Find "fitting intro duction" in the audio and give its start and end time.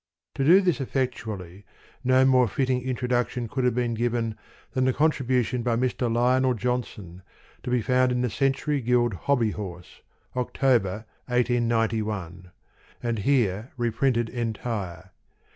2.47-3.47